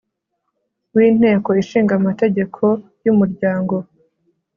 [0.95, 2.63] w Inteko Ishinga Amategeko
[3.03, 3.75] y Umuryango